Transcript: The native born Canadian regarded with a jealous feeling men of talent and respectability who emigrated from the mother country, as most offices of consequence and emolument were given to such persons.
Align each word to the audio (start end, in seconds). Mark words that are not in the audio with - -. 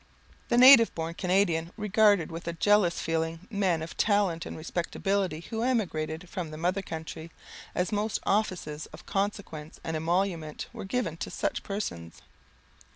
The 0.49 0.57
native 0.57 0.95
born 0.95 1.13
Canadian 1.13 1.73
regarded 1.77 2.31
with 2.31 2.47
a 2.47 2.53
jealous 2.53 2.99
feeling 2.99 3.47
men 3.51 3.83
of 3.83 3.95
talent 3.97 4.47
and 4.47 4.57
respectability 4.57 5.41
who 5.51 5.61
emigrated 5.61 6.27
from 6.27 6.49
the 6.49 6.57
mother 6.57 6.81
country, 6.81 7.29
as 7.75 7.91
most 7.91 8.17
offices 8.25 8.87
of 8.87 9.05
consequence 9.05 9.79
and 9.83 9.95
emolument 9.95 10.65
were 10.73 10.85
given 10.85 11.17
to 11.17 11.29
such 11.29 11.61
persons. 11.61 12.23